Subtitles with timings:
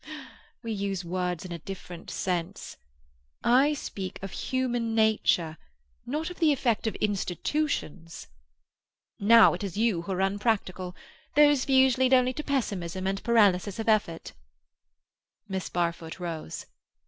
[0.07, 0.31] "Ah,
[0.63, 2.75] we use words in a different sense.
[3.43, 5.59] I speak of human nature,
[6.07, 8.25] not of the effect of institutions."
[9.19, 10.95] "Now it is you who are unpractical.
[11.35, 14.33] Those views lead only to pessimism and paralysis of effort."
[15.47, 16.65] Miss Barfoot rose.